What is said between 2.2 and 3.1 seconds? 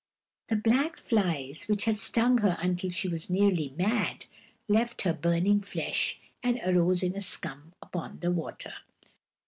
her until she